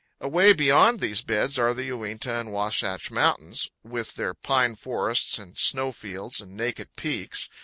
[0.19, 5.55] Away beyond these beds are the Uinta and Wasatch mountains with their pine forests and
[5.59, 7.47] snow fields and naked peaks.